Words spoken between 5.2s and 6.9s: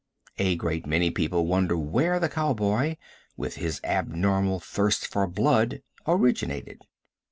blood, originated.